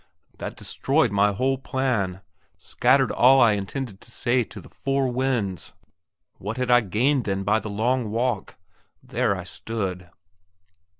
That 0.39 0.55
destroyed 0.55 1.11
my 1.11 1.31
whole 1.31 1.59
plan; 1.59 2.21
scattered 2.57 3.11
all 3.11 3.39
I 3.39 3.51
intended 3.51 4.01
to 4.01 4.09
say 4.09 4.43
to 4.45 4.59
the 4.59 4.67
four 4.67 5.09
winds. 5.11 5.73
What 6.39 6.57
had 6.57 6.71
I 6.71 6.81
gained 6.81 7.25
then 7.25 7.43
by 7.43 7.59
the 7.59 7.69
long 7.69 8.09
walk? 8.09 8.55
There 9.03 9.35
I 9.35 9.43
stood. 9.43 10.09